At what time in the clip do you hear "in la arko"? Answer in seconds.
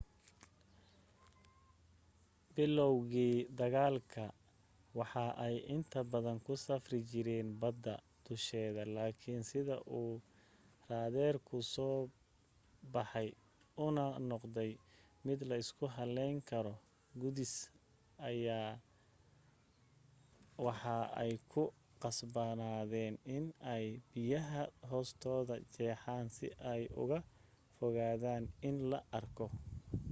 28.67-29.45